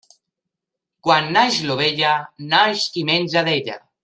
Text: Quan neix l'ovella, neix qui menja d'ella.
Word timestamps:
Quan 1.07 1.29
neix 1.37 1.59
l'ovella, 1.67 2.15
neix 2.57 2.89
qui 2.97 3.07
menja 3.13 3.47
d'ella. 3.51 3.79